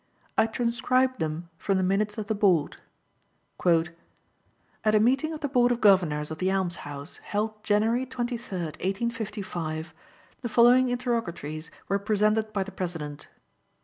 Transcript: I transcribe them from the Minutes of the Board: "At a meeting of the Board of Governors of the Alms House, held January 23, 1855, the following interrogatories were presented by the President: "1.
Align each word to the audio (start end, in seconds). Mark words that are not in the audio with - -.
I 0.35 0.47
transcribe 0.47 1.19
them 1.19 1.51
from 1.59 1.77
the 1.77 1.83
Minutes 1.83 2.17
of 2.17 2.25
the 2.25 2.33
Board: 2.33 2.77
"At 4.83 4.95
a 4.95 4.99
meeting 4.99 5.31
of 5.31 5.41
the 5.41 5.47
Board 5.47 5.71
of 5.71 5.79
Governors 5.79 6.31
of 6.31 6.39
the 6.39 6.51
Alms 6.51 6.77
House, 6.77 7.17
held 7.17 7.63
January 7.63 8.07
23, 8.07 8.57
1855, 8.61 9.93
the 10.41 10.49
following 10.49 10.89
interrogatories 10.89 11.69
were 11.87 11.99
presented 11.99 12.51
by 12.51 12.63
the 12.63 12.71
President: 12.71 13.27
"1. 13.29 13.41